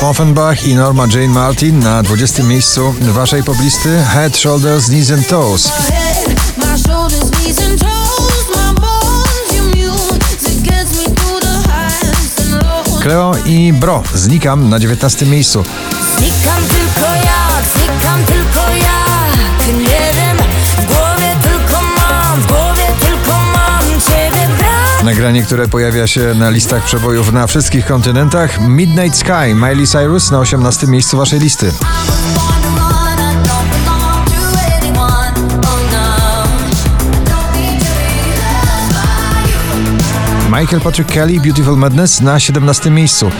[0.00, 2.42] Offenbach i Norma Jane Martin na 20.
[2.42, 5.72] miejscu waszej poblisty Head, Shoulders, Knees and Toes.
[13.02, 15.26] Cleo i Bro, znikam na 19.
[15.26, 15.64] miejscu.
[16.16, 18.97] Znikam tylko ja, znikam tylko ja.
[25.08, 28.60] Nagranie, które pojawia się na listach przebojów na wszystkich kontynentach.
[28.60, 30.86] Midnight Sky, Miley Cyrus na 18.
[30.86, 31.72] miejscu waszej listy.
[40.60, 42.90] Michael Patrick Kelly, Beautiful Madness na 17.
[42.90, 43.30] miejscu.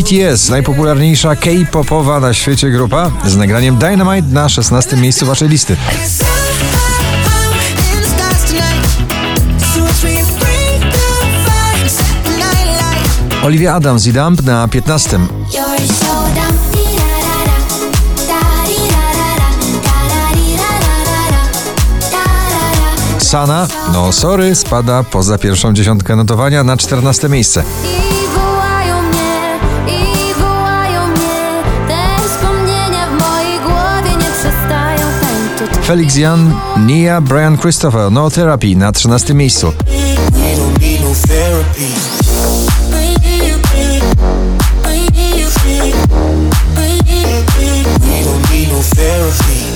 [0.00, 4.96] BTS, najpopularniejsza K-popowa na świecie grupa, z nagraniem Dynamite na 16.
[4.96, 5.76] miejscu waszej listy.
[13.44, 15.18] Olivia Adams i Dump na 15.
[15.18, 16.60] You're so dumb.
[16.72, 17.56] Dee-da-da-da.
[18.28, 19.48] Da-dee-da-da-da.
[19.82, 21.42] Da-da-dee-da-da-da-da.
[22.10, 23.20] Da-da-da.
[23.20, 27.64] Sana, no sorry, spada poza pierwszą dziesiątkę notowania na 14 miejsce.
[35.82, 36.54] Felix Jan,
[36.86, 39.72] Nia, Brian Christopher, No Therapy na 13 miejscu.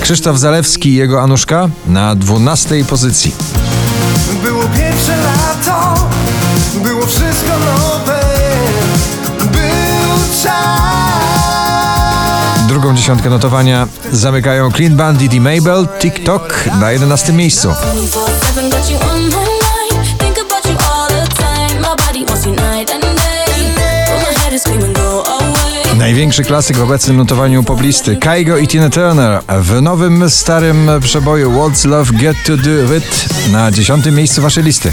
[0.00, 3.34] Krzysztof Zalewski i jego Anuszka na 12 pozycji.
[13.04, 17.68] Dziesiątkę notowania zamykają Clean Bandit i Mabel, TikTok na 11 miejscu.
[17.68, 20.18] 24/7 got you on my mind.
[20.18, 21.80] Think about you all the time.
[21.80, 23.64] My body wants you night and day.
[24.06, 25.98] But my head is screaming, go away.
[25.98, 31.88] Największy klasyk w obecnym notowaniu poblisty Kaigo i Tina Turner w nowym, starym przeboju What's
[31.88, 34.92] Love Get To Do It na 10 miejscu waszej listy.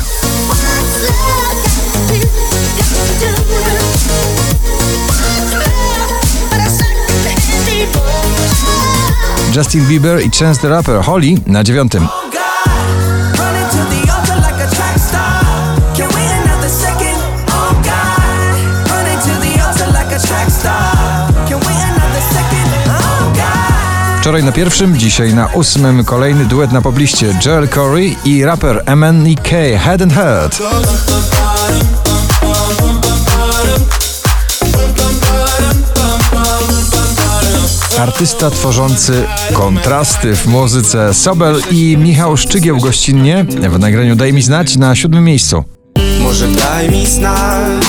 [9.56, 12.08] Justin Bieber i Chance the Rapper Holly na dziewiątym.
[12.08, 12.32] Oh.
[23.04, 23.52] Oh God.
[24.22, 29.50] Wczoraj na pierwszym, dzisiaj na ósmym kolejny duet na pobliście Joel Corey i raper MNEK
[29.78, 30.62] Head and Heart.
[38.02, 39.24] Artysta tworzący
[39.54, 45.24] kontrasty w muzyce Sobel i Michał Szczygieł gościnnie w nagraniu Daj mi znać na siódmym
[45.24, 45.64] miejscu.
[46.22, 47.86] Może daj mi znać.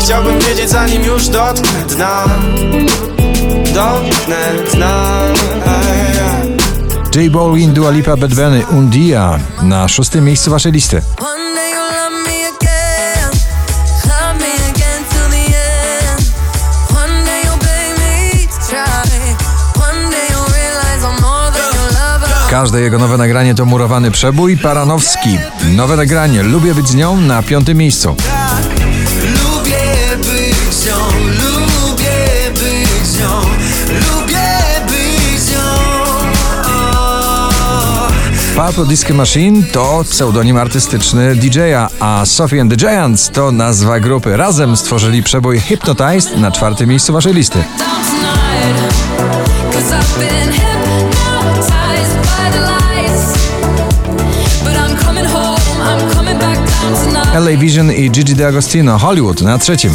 [0.00, 2.24] Chciałbym wiedzieć zanim już dotknę dna.
[3.74, 5.20] Dotknę dna.
[7.14, 11.02] J Balwin, Dua Lipa, Bad Bunny, Undia na szóstym miejscu waszej listy.
[22.50, 25.38] Każde jego nowe nagranie to murowany przebój Paranowski.
[25.76, 28.16] Nowe nagranie Lubię być z nią na piątym miejscu.
[29.22, 30.94] Lubię być z nią,
[31.44, 33.40] lubię być z nią,
[33.88, 34.48] lubię
[34.86, 35.58] być z nią.
[38.56, 44.36] Purple Disco Machine to pseudonim artystyczny DJ-a, a Sophie and the Giants to nazwa grupy.
[44.36, 47.64] Razem stworzyli przebój Hypnotized na czwartym miejscu waszej listy.
[57.40, 59.92] LA Vision i Gigi D'Agostino Hollywood na trzecim.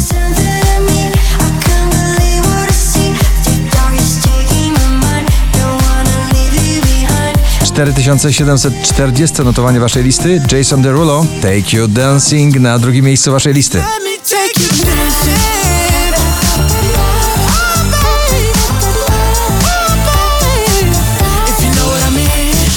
[7.74, 10.42] Don't 4740 notowanie waszej listy.
[10.52, 13.82] Jason Derulo Take You Dancing na drugim miejscu waszej listy.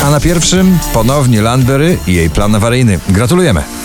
[0.04, 3.00] A na pierwszym ponownie Landberry i jej plan awaryjny.
[3.10, 3.85] Gratulujemy.